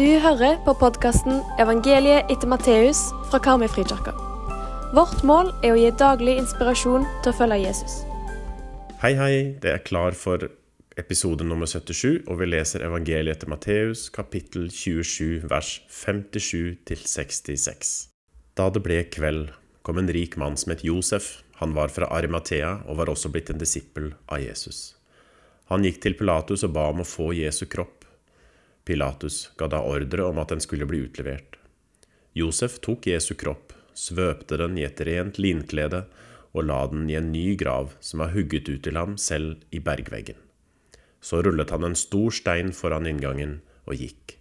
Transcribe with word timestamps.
Du 0.00 0.06
hører 0.16 0.54
på 0.64 0.72
podkasten 0.80 1.42
'Evangeliet 1.60 2.30
etter 2.32 2.48
Matteus' 2.48 3.10
fra 3.28 3.36
Karmøyfrikirka. 3.44 4.14
Vårt 4.96 5.20
mål 5.28 5.50
er 5.60 5.74
å 5.74 5.76
gi 5.76 5.90
daglig 5.92 6.38
inspirasjon 6.40 7.04
til 7.20 7.28
å 7.28 7.36
følge 7.36 7.58
Jesus. 7.66 7.98
Hei, 9.02 9.12
hei, 9.18 9.34
det 9.60 9.74
er 9.74 9.84
klar 9.84 10.16
for 10.16 10.48
episode 10.96 11.44
nummer 11.44 11.68
77, 11.68 12.24
og 12.24 12.40
vi 12.40 12.48
leser 12.48 12.86
evangeliet 12.86 13.36
etter 13.36 13.52
Matteus, 13.52 14.08
kapittel 14.08 14.70
27, 14.72 15.44
vers 15.52 15.82
57 15.90 16.80
66. 17.04 18.08
Da 18.56 18.70
det 18.70 18.80
ble 18.80 19.04
kveld, 19.04 19.52
kom 19.82 20.00
en 20.00 20.08
rik 20.08 20.40
mann 20.40 20.56
som 20.56 20.72
het 20.72 20.80
Josef. 20.80 21.42
Han 21.60 21.76
var 21.76 21.92
fra 21.92 22.08
Arimathea 22.08 22.78
og 22.88 23.02
var 23.04 23.12
også 23.12 23.28
blitt 23.28 23.52
en 23.52 23.60
disippel 23.60 24.14
av 24.32 24.40
Jesus. 24.40 24.94
Han 25.68 25.84
gikk 25.84 26.00
til 26.00 26.16
Pilatus 26.16 26.64
og 26.64 26.72
ba 26.72 26.88
om 26.88 27.04
å 27.04 27.10
få 27.16 27.34
Jesu 27.36 27.66
kropp. 27.66 27.99
Pilatus 28.90 29.44
ga 29.54 29.70
da 29.70 29.84
ordre 29.86 30.26
om 30.26 30.42
at 30.42 30.50
den 30.50 30.62
skulle 30.64 30.88
bli 30.90 31.04
utlevert. 31.06 31.60
Josef 32.34 32.80
tok 32.82 33.06
Jesu 33.06 33.36
kropp, 33.38 33.70
svøpte 33.94 34.58
den 34.58 34.74
i 34.78 34.86
et 34.86 34.98
rent 35.06 35.38
linklede 35.38 36.04
og 36.50 36.66
la 36.66 36.80
den 36.90 37.06
i 37.10 37.14
en 37.18 37.30
ny 37.30 37.54
grav 37.58 37.92
som 38.02 38.24
var 38.24 38.32
hugget 38.34 38.66
ut 38.66 38.82
til 38.82 38.98
ham 38.98 39.16
selv 39.18 39.60
i 39.70 39.78
bergveggen. 39.78 40.38
Så 41.22 41.42
rullet 41.44 41.70
han 41.70 41.86
en 41.86 41.98
stor 41.98 42.34
stein 42.34 42.72
foran 42.74 43.06
inngangen 43.06 43.60
og 43.86 44.00
gikk. 44.00 44.36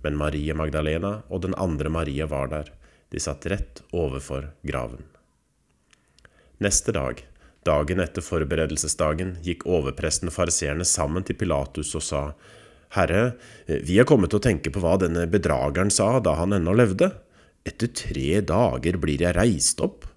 Men 0.00 0.16
Marie 0.16 0.54
Magdalena 0.56 1.18
og 1.28 1.42
den 1.44 1.56
andre 1.60 1.92
Marie 1.92 2.24
var 2.30 2.48
der. 2.52 2.70
De 3.10 3.20
satt 3.20 3.48
rett 3.52 3.82
overfor 3.92 4.52
graven. 4.64 5.04
Neste 6.62 6.94
dag, 6.96 7.20
dagen 7.68 8.00
etter 8.00 8.24
forberedelsesdagen, 8.24 9.36
gikk 9.44 9.66
overpresten 9.68 10.30
og 10.30 10.36
fariseerne 10.38 10.86
sammen 10.88 11.26
til 11.26 11.36
Pilatus 11.40 11.92
og 11.98 12.04
sa, 12.06 12.22
Herre, 12.96 13.36
vi 13.66 14.00
er 14.02 14.06
kommet 14.08 14.32
til 14.32 14.40
å 14.40 14.46
tenke 14.48 14.72
på 14.74 14.82
hva 14.82 14.96
denne 14.98 15.28
bedrageren 15.30 15.92
sa 15.94 16.16
da 16.18 16.34
han 16.40 16.56
ennå 16.56 16.74
levde. 16.74 17.12
Etter 17.66 17.92
tre 17.94 18.40
dager 18.42 18.98
blir 18.98 19.22
jeg 19.22 19.36
reist 19.36 19.82
opp. 19.84 20.08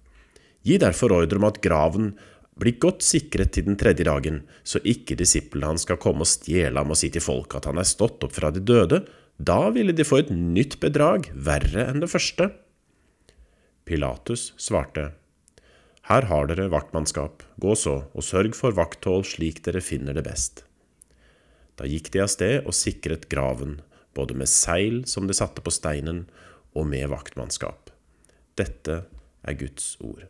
Gi 0.64 0.78
derfor 0.80 1.12
ordre 1.20 1.38
om 1.38 1.46
at 1.46 1.60
graven 1.62 2.14
blir 2.58 2.78
godt 2.82 3.02
sikret 3.04 3.52
til 3.54 3.66
den 3.68 3.78
tredje 3.78 4.06
dagen, 4.06 4.42
så 4.62 4.80
ikke 4.86 5.18
disiplene 5.18 5.72
hans 5.72 5.84
skal 5.86 6.00
komme 6.02 6.24
og 6.24 6.30
stjele 6.30 6.80
ham 6.80 6.94
og 6.94 6.98
si 6.98 7.10
til 7.14 7.24
folk 7.24 7.54
at 7.58 7.68
han 7.68 7.80
er 7.82 7.88
stått 7.88 8.24
opp 8.26 8.34
fra 8.34 8.50
de 8.54 8.62
døde. 8.62 9.02
Da 9.38 9.68
ville 9.74 9.94
de 9.94 10.06
få 10.06 10.22
et 10.22 10.30
nytt 10.30 10.78
bedrag, 10.82 11.30
verre 11.34 11.88
enn 11.90 12.02
det 12.02 12.10
første. 12.12 12.52
Pilatus 13.84 14.52
svarte, 14.56 15.12
Her 16.08 16.28
har 16.30 16.46
dere 16.48 16.70
vaktmannskap, 16.72 17.42
gå 17.60 17.74
så 17.76 18.04
og 18.12 18.24
sørg 18.24 18.54
for 18.56 18.76
vakthold 18.76 19.26
slik 19.28 19.62
dere 19.66 19.82
finner 19.84 20.16
det 20.16 20.24
best. 20.24 20.64
Da 21.78 21.88
gikk 21.90 22.12
de 22.14 22.22
av 22.22 22.30
sted 22.30 22.62
og 22.62 22.76
sikret 22.76 23.28
graven, 23.32 23.80
både 24.14 24.36
med 24.38 24.50
seil 24.50 25.02
som 25.10 25.26
de 25.26 25.34
satte 25.36 25.64
på 25.64 25.72
steinen, 25.74 26.24
og 26.74 26.88
med 26.90 27.06
vaktmannskap. 27.12 27.90
Dette 28.58 29.04
er 29.42 29.58
Guds 29.58 29.94
ord. 30.02 30.26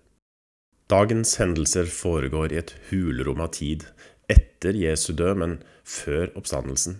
Dagens 0.92 1.38
hendelser 1.40 1.88
foregår 1.88 2.52
i 2.52 2.60
et 2.60 2.74
hulrom 2.90 3.40
av 3.40 3.54
tid, 3.56 3.86
etter 4.28 4.76
Jesu 4.76 5.12
død, 5.16 5.40
men 5.40 5.58
før 5.84 6.32
oppstandelsen. 6.36 6.98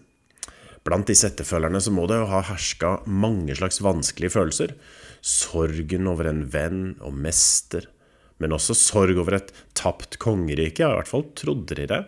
Blant 0.84 1.09
disse 1.09 1.31
etterfølgerne 1.31 1.81
så 1.81 1.92
må 1.97 2.05
det 2.09 2.19
jo 2.20 2.28
ha 2.28 2.42
herska 2.45 2.98
mange 3.09 3.56
slags 3.56 3.81
vanskelige 3.84 4.34
følelser. 4.37 4.75
Sorgen 5.25 6.09
over 6.11 6.28
en 6.28 6.42
venn 6.53 6.83
og 7.00 7.17
mester, 7.17 7.87
men 8.41 8.53
også 8.53 8.77
sorg 8.77 9.20
over 9.20 9.39
et 9.39 9.53
tapt 9.77 10.19
kongerike, 10.20 10.84
i 10.84 10.98
hvert 10.98 11.09
fall 11.09 11.25
trodde 11.37 11.78
de 11.78 11.89
det. 11.89 12.03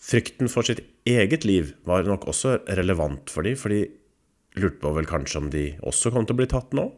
Frykten 0.00 0.52
for 0.52 0.64
sitt 0.64 0.80
eget 1.04 1.44
liv 1.44 1.74
var 1.84 2.06
nok 2.08 2.28
også 2.32 2.58
relevant 2.78 3.30
for 3.32 3.46
dem, 3.46 3.56
for 3.60 3.72
de 3.72 3.84
lurte 4.60 4.80
på 4.80 4.92
vel 4.96 5.08
kanskje 5.08 5.40
om 5.40 5.48
de 5.52 5.64
også 5.84 6.12
kom 6.14 6.26
til 6.26 6.36
å 6.36 6.40
bli 6.42 6.50
tatt 6.50 6.76
nå? 6.76 6.88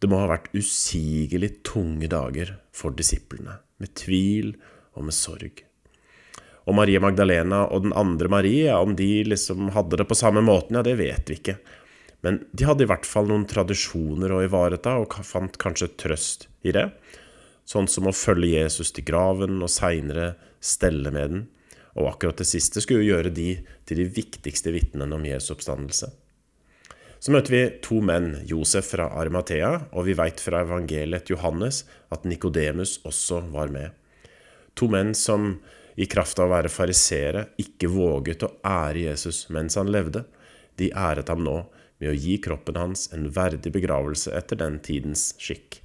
Det 0.00 0.08
må 0.08 0.20
ha 0.22 0.30
vært 0.30 0.52
usigelig 0.56 1.58
tunge 1.66 2.08
dager 2.08 2.54
for 2.72 2.96
disiplene, 2.96 3.58
med 3.80 3.92
tvil 4.00 4.54
og 4.96 5.06
med 5.06 5.16
sorg. 5.16 5.60
Og 6.68 6.76
Maria 6.76 7.00
Magdalena 7.02 7.66
og 7.68 7.84
den 7.84 7.94
andre 7.96 8.30
Marie, 8.32 8.72
om 8.72 8.94
de 8.96 9.24
liksom 9.28 9.70
hadde 9.74 10.00
det 10.00 10.08
på 10.08 10.16
samme 10.18 10.42
måten, 10.44 10.78
ja, 10.78 10.84
det 10.86 10.96
vet 11.00 11.30
vi 11.30 11.36
ikke. 11.40 11.58
Men 12.24 12.42
de 12.52 12.66
hadde 12.68 12.84
i 12.84 12.88
hvert 12.88 13.08
fall 13.08 13.28
noen 13.28 13.46
tradisjoner 13.48 14.32
å 14.32 14.42
ivareta, 14.44 14.96
og 15.00 15.20
fant 15.24 15.56
kanskje 15.60 15.92
trøst 16.00 16.48
i 16.64 16.72
det. 16.76 16.90
Sånn 17.68 17.88
som 17.88 18.08
å 18.08 18.16
følge 18.16 18.60
Jesus 18.60 18.92
til 18.96 19.06
graven, 19.08 19.60
og 19.60 19.72
seinere 19.72 20.34
stelle 20.64 21.12
med 21.12 21.34
den. 21.34 21.48
Og 21.98 22.12
akkurat 22.12 22.38
det 22.38 22.48
siste 22.48 22.82
skulle 22.82 23.02
jo 23.02 23.16
gjøre 23.16 23.32
de 23.34 23.52
til 23.88 24.02
de 24.02 24.08
viktigste 24.20 24.72
vitnene 24.74 25.16
om 25.16 25.26
Jesu 25.26 25.52
oppstandelse. 25.56 26.10
Så 27.20 27.34
møter 27.34 27.52
vi 27.52 27.64
to 27.84 27.98
menn, 28.00 28.30
Josef 28.48 28.94
fra 28.94 29.10
Arimathea, 29.20 29.74
og 29.92 30.06
vi 30.06 30.16
veit 30.16 30.40
fra 30.40 30.62
evangeliet 30.64 31.28
Johannes 31.28 31.82
at 32.08 32.24
Nikodemus 32.24 32.96
også 33.04 33.42
var 33.52 33.68
med. 33.74 33.90
To 34.78 34.88
menn 34.88 35.12
som 35.18 35.58
i 36.00 36.06
kraft 36.08 36.40
av 36.40 36.48
å 36.48 36.54
være 36.54 36.72
fariseere 36.72 37.50
ikke 37.60 37.90
våget 37.92 38.46
å 38.46 38.54
ære 38.64 39.04
Jesus 39.10 39.42
mens 39.52 39.76
han 39.76 39.90
levde. 39.92 40.24
De 40.80 40.88
æret 40.96 41.28
ham 41.28 41.44
nå 41.44 41.58
med 42.00 42.08
å 42.08 42.16
gi 42.16 42.38
kroppen 42.40 42.78
hans 42.80 43.10
en 43.12 43.28
verdig 43.36 43.74
begravelse 43.74 44.32
etter 44.32 44.56
den 44.62 44.78
tidens 44.80 45.34
skikk. 45.36 45.82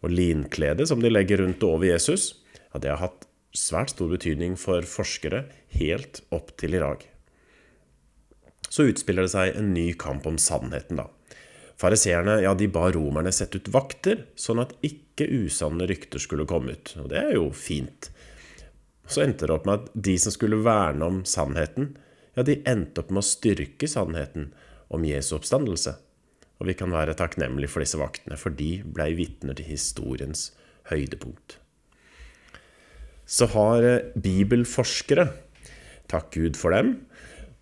Og 0.00 0.14
linkledet 0.14 0.88
som 0.88 1.02
de 1.02 1.12
legger 1.12 1.42
rundt 1.42 1.64
og 1.66 1.76
over 1.76 1.90
Jesus, 1.90 2.30
ja, 2.70 2.80
det 2.80 2.94
har 2.94 3.02
hatt 3.02 3.25
svært 3.56 3.96
stor 3.96 4.12
betydning 4.12 4.54
for 4.60 4.84
forskere 4.86 5.46
helt 5.80 6.22
opp 6.34 6.54
til 6.60 6.76
i 6.76 6.82
dag 6.82 7.06
så 8.76 8.86
utspiller 8.90 9.26
det 9.26 9.32
seg 9.32 9.56
en 9.56 9.72
ny 9.74 9.90
kamp 9.98 10.26
om 10.28 10.38
sannheten, 10.40 11.00
da. 11.00 11.08
Fariseerne 11.80 12.38
ja, 12.40 12.54
de 12.56 12.68
ba 12.72 12.88
romerne 12.92 13.32
sette 13.34 13.60
ut 13.60 13.70
vakter, 13.72 14.24
sånn 14.36 14.62
at 14.62 14.72
ikke 14.86 15.28
usanne 15.44 15.86
rykter 15.88 16.22
skulle 16.22 16.46
komme 16.48 16.76
ut. 16.76 16.94
Og 17.02 17.10
det 17.12 17.20
er 17.20 17.34
jo 17.36 17.50
fint. 17.52 18.10
Så 19.06 19.22
endte 19.26 19.46
det 19.46 19.54
opp 19.54 19.68
med 19.68 19.82
at 19.82 19.90
de 20.08 20.16
som 20.20 20.34
skulle 20.34 20.62
verne 20.64 21.04
om 21.08 21.20
sannheten, 21.28 21.92
ja, 22.36 22.44
de 22.44 22.58
endte 22.68 23.04
opp 23.04 23.12
med 23.12 23.22
å 23.22 23.28
styrke 23.28 23.88
sannheten 23.88 24.50
om 24.92 25.04
Jesu 25.08 25.36
oppstandelse. 25.36 25.98
Og 26.56 26.70
vi 26.70 26.76
kan 26.76 26.92
være 26.92 27.16
takknemlige 27.16 27.74
for 27.74 27.84
disse 27.84 28.00
vaktene, 28.00 28.40
for 28.40 28.56
de 28.56 28.80
blei 28.84 29.12
vitner 29.18 29.56
til 29.56 29.68
historiens 29.68 30.50
høydepunkt. 30.88 31.60
Så 33.26 33.50
har 33.52 33.84
eh, 33.84 34.12
bibelforskere, 34.14 35.28
takk 36.10 36.30
Gud 36.38 36.58
for 36.58 36.74
dem, 36.74 36.94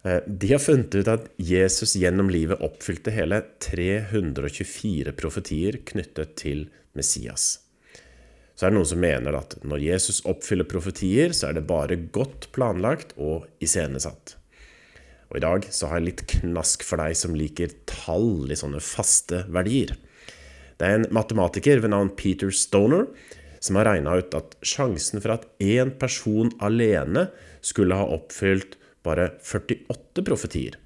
Eh, 0.04 0.20
de 0.26 0.52
har 0.52 0.60
funnet 0.60 0.94
ut 0.94 1.08
at 1.08 1.28
Jesus 1.40 1.96
gjennom 1.96 2.28
livet 2.32 2.60
oppfylte 2.64 3.12
hele 3.14 3.40
324 3.64 5.14
profetier 5.16 5.80
knyttet 5.88 6.36
til 6.40 6.66
Messias. 6.96 7.46
Så 8.54 8.66
er 8.66 8.70
det 8.70 8.76
noen 8.76 8.90
som 8.92 9.00
mener 9.02 9.34
at 9.38 9.56
når 9.66 9.82
Jesus 9.82 10.20
oppfyller 10.30 10.68
profetier, 10.68 11.32
så 11.34 11.48
er 11.48 11.56
det 11.56 11.66
bare 11.66 11.98
godt 12.14 12.50
planlagt 12.54 13.16
og 13.16 13.48
iscenesatt. 13.64 14.36
Og 15.32 15.40
i 15.40 15.42
dag 15.42 15.64
så 15.72 15.88
har 15.88 15.98
jeg 15.98 16.10
litt 16.10 16.26
knask 16.36 16.84
for 16.86 17.00
deg 17.00 17.16
som 17.18 17.34
liker 17.34 17.72
tall 17.88 18.52
i 18.52 18.58
sånne 18.60 18.84
faste 18.84 19.42
verdier. 19.50 19.96
Det 20.78 20.86
er 20.86 21.00
en 21.00 21.08
matematiker 21.16 21.80
ved 21.80 21.90
navn 21.94 22.12
Peter 22.14 22.52
Stoner 22.54 23.08
som 23.64 23.78
har 23.78 23.88
regna 23.88 24.18
ut 24.20 24.36
at 24.36 24.56
sjansen 24.66 25.22
for 25.24 25.38
at 25.38 25.46
én 25.62 25.94
person 26.00 26.52
alene 26.64 27.28
skulle 27.64 27.96
ha 27.96 28.04
oppfylt 28.12 28.76
bare 29.04 29.30
48 29.40 30.24
profetier. 30.26 30.76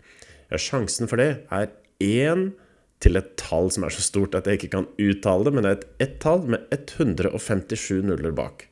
Ja, 0.48 0.60
sjansen 0.62 1.10
for 1.10 1.20
det 1.20 1.30
er 1.50 1.70
én 2.02 2.52
til 3.02 3.18
et 3.18 3.34
tall 3.38 3.70
som 3.74 3.86
er 3.86 3.94
så 3.94 4.02
stort 4.02 4.34
at 4.38 4.46
jeg 4.46 4.60
ikke 4.60 4.72
kan 4.76 4.88
uttale 4.98 5.46
det, 5.46 5.54
men 5.54 5.66
det 5.66 5.70
er 5.70 5.78
et 5.78 6.06
ett-tall 6.06 6.46
med 6.50 6.66
157 6.74 8.02
nuller 8.06 8.34
bak. 8.34 8.66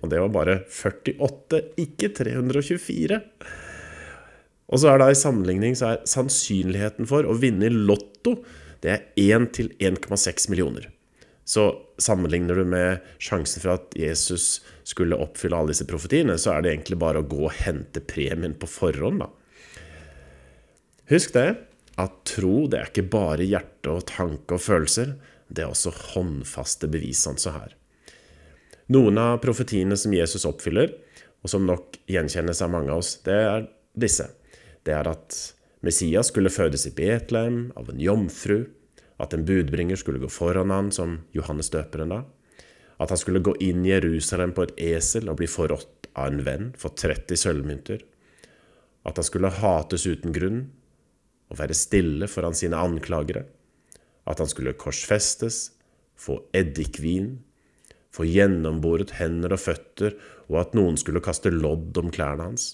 Og 0.00 0.08
det 0.12 0.20
var 0.20 0.32
bare 0.32 0.56
48, 0.68 1.60
ikke 1.80 2.12
324. 2.16 3.20
Og 4.72 4.80
så 4.80 4.88
er 4.92 5.00
da 5.00 5.10
i 5.12 5.18
sammenligning 5.18 5.76
så 5.76 5.94
er 5.94 6.08
sannsynligheten 6.08 7.08
for 7.08 7.28
å 7.28 7.36
vinne 7.40 7.68
i 7.68 7.72
Lotto 7.72 8.38
det 8.82 8.90
er 8.90 9.04
1 9.38 9.52
til 9.54 9.70
1,6 9.78 10.48
millioner. 10.50 10.88
Så 11.44 11.66
sammenligner 11.98 12.54
du 12.54 12.64
med 12.68 13.02
sjansen 13.18 13.62
for 13.64 13.74
at 13.74 13.96
Jesus 13.98 14.62
skulle 14.86 15.18
oppfylle 15.18 15.58
alle 15.58 15.74
disse 15.74 15.86
profetiene, 15.88 16.36
så 16.38 16.54
er 16.54 16.62
det 16.62 16.74
egentlig 16.74 17.00
bare 17.02 17.22
å 17.22 17.28
gå 17.28 17.44
og 17.48 17.56
hente 17.64 18.02
premien 18.06 18.54
på 18.58 18.70
forhånd, 18.70 19.24
da. 19.24 19.30
Husk 21.10 21.34
det, 21.34 21.48
at 22.00 22.18
tro 22.28 22.66
det 22.70 22.78
er 22.78 22.90
ikke 22.92 23.10
bare 23.12 23.44
hjerte 23.44 23.92
og 23.92 24.06
tanke 24.08 24.56
og 24.56 24.62
følelser, 24.64 25.16
det 25.52 25.64
er 25.64 25.72
også 25.72 25.92
håndfaste 26.14 26.88
bevis, 26.88 27.24
sånn 27.26 27.40
så 27.40 27.52
her. 27.56 27.74
Noen 28.92 29.18
av 29.20 29.40
profetiene 29.42 29.96
som 29.98 30.14
Jesus 30.14 30.46
oppfyller, 30.48 30.94
og 31.42 31.50
som 31.50 31.66
nok 31.66 31.98
gjenkjennes 32.10 32.62
av 32.62 32.70
mange 32.72 32.92
av 32.94 33.02
oss, 33.02 33.16
det 33.26 33.34
er 33.34 33.66
disse. 33.98 34.28
Det 34.86 34.94
er 34.94 35.10
at 35.10 35.36
Messias 35.82 36.30
skulle 36.30 36.52
fødes 36.54 36.86
i 36.86 36.94
Betlehem 36.94 37.72
av 37.78 37.90
en 37.90 38.00
jomfru, 38.00 38.64
at 39.22 39.34
en 39.36 39.44
budbringer 39.46 39.96
skulle 40.00 40.20
gå 40.22 40.28
foran 40.32 40.72
han 40.74 40.90
som 40.94 41.20
Johannes 41.36 41.70
døperen 41.70 42.10
da. 42.10 42.22
At 42.98 43.14
han 43.14 43.20
skulle 43.20 43.42
gå 43.44 43.54
inn 43.62 43.84
i 43.86 43.92
Jerusalem 43.92 44.54
på 44.56 44.66
et 44.66 44.74
esel 44.92 45.30
og 45.30 45.38
bli 45.38 45.48
forrådt 45.50 46.10
av 46.18 46.32
en 46.32 46.42
venn 46.46 46.72
for 46.78 46.94
30 46.98 47.38
sølvmynter. 47.38 48.02
At 49.06 49.18
han 49.18 49.26
skulle 49.26 49.52
hates 49.54 50.06
uten 50.06 50.34
grunn, 50.34 50.64
og 51.52 51.58
være 51.60 51.76
stille 51.76 52.28
foran 52.32 52.56
sine 52.56 52.78
anklagere, 52.80 53.44
at 54.24 54.38
han 54.40 54.48
skulle 54.48 54.76
korsfestes, 54.78 55.72
få 56.16 56.38
eddikvin, 56.56 57.34
få 58.12 58.24
gjennomboret 58.28 59.16
hender 59.18 59.56
og 59.56 59.60
føtter, 59.60 60.16
og 60.48 60.60
at 60.62 60.76
noen 60.78 60.98
skulle 61.00 61.22
kaste 61.24 61.52
lodd 61.52 61.98
om 62.00 62.12
klærne 62.14 62.46
hans, 62.50 62.68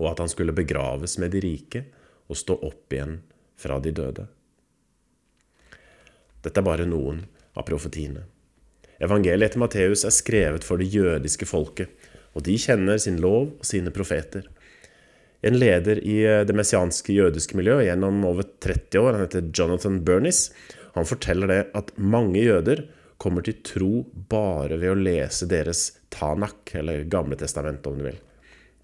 og 0.00 0.12
at 0.12 0.22
han 0.24 0.32
skulle 0.32 0.56
begraves 0.56 1.18
med 1.20 1.34
de 1.34 1.44
rike 1.44 1.84
og 2.30 2.38
stå 2.40 2.56
opp 2.66 2.92
igjen 2.94 3.18
fra 3.60 3.78
de 3.84 3.92
døde. 3.94 4.26
Dette 6.44 6.60
er 6.60 6.66
bare 6.66 6.88
noen 6.88 7.24
av 7.56 7.66
profetiene. 7.68 8.24
Evangeliet 9.00 9.50
etter 9.50 9.60
Matteus 9.62 10.04
er 10.04 10.14
skrevet 10.14 10.64
for 10.66 10.80
det 10.80 10.90
jødiske 10.92 11.48
folket, 11.48 11.88
og 12.36 12.44
de 12.46 12.56
kjenner 12.60 13.00
sin 13.00 13.18
lov 13.20 13.54
og 13.58 13.66
sine 13.66 13.92
profeter. 13.94 14.44
En 15.40 15.56
leder 15.56 16.02
i 16.04 16.18
det 16.44 16.54
messianske 16.56 17.14
jødiske 17.16 17.56
miljøet 17.56 17.86
gjennom 17.88 18.20
over 18.28 18.44
30 18.60 19.00
år, 19.00 19.16
han 19.16 19.24
heter 19.24 19.48
Jonathan 19.56 20.00
Bernis, 20.04 20.50
han 20.94 21.08
forteller 21.08 21.48
det 21.48 21.60
at 21.78 21.94
mange 21.96 22.42
jøder 22.42 22.84
kommer 23.20 23.44
til 23.44 23.60
tro 23.64 23.92
bare 24.32 24.78
ved 24.80 24.92
å 24.92 25.00
lese 25.00 25.48
deres 25.48 25.86
Tanak, 26.12 26.74
eller 26.76 27.06
Gamle 27.08 27.36
testament, 27.40 27.86
om 27.86 27.98
du 28.00 28.06
vil, 28.08 28.20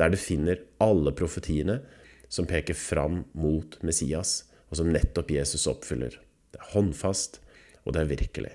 der 0.01 0.13
du 0.13 0.19
finner 0.21 0.61
alle 0.83 1.13
profetiene 1.17 1.81
som 2.29 2.49
peker 2.49 2.77
fram 2.77 3.25
mot 3.39 3.77
Messias, 3.87 4.45
og 4.71 4.81
som 4.81 4.91
nettopp 4.93 5.31
Jesus 5.35 5.67
oppfyller. 5.71 6.17
Det 6.53 6.61
er 6.61 6.73
håndfast, 6.75 7.41
og 7.87 7.95
det 7.95 8.03
er 8.03 8.11
virkelig. 8.11 8.53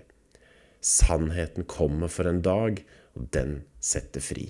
Sannheten 0.82 1.66
kommer 1.70 2.12
for 2.12 2.28
en 2.28 2.42
dag, 2.46 2.84
og 3.16 3.30
den 3.36 3.62
setter 3.80 4.24
fri. 4.24 4.48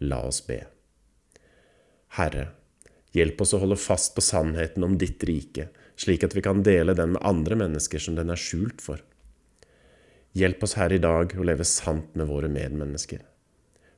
La 0.00 0.22
oss 0.28 0.40
be. 0.46 0.62
Herre, 2.16 2.48
hjelp 3.14 3.42
oss 3.42 3.54
å 3.54 3.60
holde 3.62 3.78
fast 3.80 4.14
på 4.16 4.24
sannheten 4.24 4.84
om 4.86 4.96
ditt 4.98 5.22
rike, 5.28 5.68
slik 6.00 6.24
at 6.24 6.34
vi 6.36 6.42
kan 6.44 6.62
dele 6.64 6.96
den 6.96 7.14
med 7.14 7.24
andre 7.26 7.58
mennesker 7.60 8.02
som 8.02 8.16
den 8.16 8.32
er 8.32 8.40
skjult 8.40 8.80
for. 8.84 9.02
Hjelp 10.36 10.62
oss 10.62 10.76
her 10.78 10.92
i 10.94 11.02
dag 11.02 11.34
å 11.36 11.46
leve 11.46 11.66
sant 11.66 12.14
med 12.14 12.30
våre 12.30 12.48
medmennesker. 12.48 13.24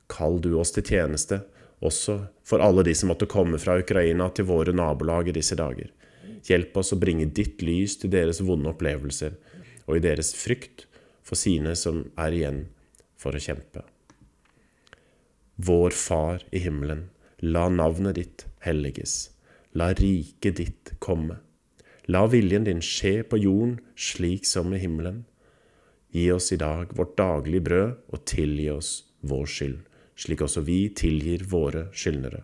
Kall 0.09 0.39
du 0.41 0.55
oss 0.59 0.73
til 0.73 0.85
tjeneste, 0.85 1.43
også 1.83 2.17
for 2.47 2.63
alle 2.63 2.83
de 2.87 2.93
som 2.95 3.11
måtte 3.11 3.29
komme 3.29 3.59
fra 3.61 3.77
Ukraina 3.81 4.29
til 4.33 4.47
våre 4.49 4.73
nabolag 4.75 5.29
i 5.29 5.35
disse 5.35 5.57
dager. 5.59 5.91
Hjelp 6.43 6.77
oss 6.79 6.93
å 6.95 6.99
bringe 6.99 7.29
ditt 7.31 7.61
lys 7.63 7.97
til 8.01 8.11
deres 8.13 8.41
vonde 8.43 8.71
opplevelser, 8.71 9.35
og 9.87 9.97
i 9.97 10.03
deres 10.03 10.33
frykt 10.37 10.85
for 11.23 11.39
sine 11.39 11.75
som 11.79 12.05
er 12.19 12.35
igjen 12.35 12.61
for 13.19 13.35
å 13.35 13.41
kjempe. 13.41 13.83
Vår 15.55 15.93
Far 15.95 16.43
i 16.51 16.63
himmelen, 16.63 17.07
la 17.39 17.67
navnet 17.69 18.17
ditt 18.17 18.45
helliges. 18.65 19.29
La 19.73 19.91
riket 19.93 20.57
ditt 20.57 20.93
komme. 20.99 21.39
La 22.11 22.25
viljen 22.27 22.65
din 22.67 22.81
skje 22.83 23.21
på 23.23 23.39
jorden 23.39 23.77
slik 23.95 24.47
som 24.49 24.73
i 24.73 24.81
himmelen. 24.81 25.23
Gi 26.13 26.27
oss 26.33 26.51
i 26.53 26.59
dag 26.61 26.91
vårt 26.97 27.15
daglige 27.17 27.65
brød, 27.67 27.93
og 28.13 28.25
tilgi 28.29 28.67
oss 28.69 28.91
vår 29.21 29.47
skyld, 29.49 29.79
slik 30.19 30.43
også 30.45 30.61
vi 30.67 30.79
tilgir 30.93 31.45
våre 31.49 31.87
skyldnere. 31.93 32.43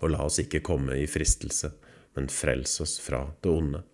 Og 0.00 0.10
la 0.14 0.24
oss 0.26 0.40
ikke 0.42 0.64
komme 0.64 0.96
i 0.98 1.06
fristelse, 1.10 1.70
men 2.16 2.30
frels 2.32 2.80
oss 2.82 2.96
fra 3.02 3.26
det 3.42 3.52
onde. 3.52 3.84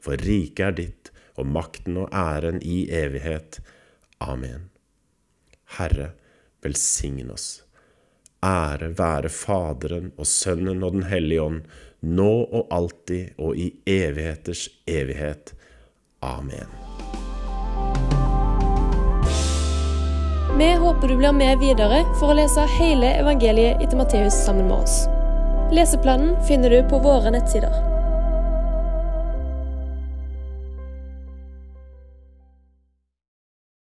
For 0.00 0.16
riket 0.16 0.64
er 0.68 0.76
ditt, 0.76 1.12
og 1.36 1.46
makten 1.46 1.96
og 2.00 2.12
æren 2.12 2.60
i 2.62 2.86
evighet. 2.92 3.60
Amen. 4.20 4.70
Herre, 5.78 6.10
velsign 6.62 7.30
oss. 7.30 7.62
Ære 8.44 8.92
være 8.98 9.28
Faderen 9.32 10.12
og 10.16 10.26
Sønnen 10.26 10.82
og 10.84 10.92
Den 10.92 11.06
hellige 11.10 11.42
ånd, 11.42 11.62
nå 12.00 12.32
og 12.44 12.66
alltid 12.70 13.38
og 13.38 13.56
i 13.56 13.72
evigheters 13.86 14.68
evighet. 14.86 15.54
Amen. 16.22 16.68
Vi 20.56 20.70
håper 20.72 21.08
du 21.08 21.16
blir 21.16 21.34
med 21.36 21.58
videre 21.60 22.00
for 22.16 22.32
å 22.32 22.38
lese 22.38 22.64
hele 22.78 23.10
evangeliet 23.20 23.82
etter 23.84 23.98
Matteus 24.00 24.38
sammen 24.46 24.70
med 24.70 24.78
oss. 24.78 25.02
Leseplanen 25.74 26.32
finner 26.48 26.72
du 26.72 26.80
på 26.88 27.02
våre 27.04 27.34
nettsider. 27.34 27.95